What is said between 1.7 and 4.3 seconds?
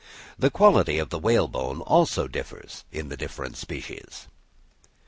also differs in the different species.